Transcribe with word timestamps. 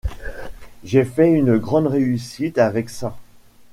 J'ai 0.83 1.05
fait 1.05 1.29
une 1.31 1.59
grande 1.59 1.85
réussite 1.85 2.57
avec 2.57 2.89
ça. 2.89 3.19